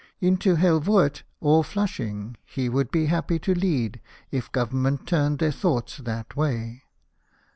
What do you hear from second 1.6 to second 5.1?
Flushing he should be happy to lead if Government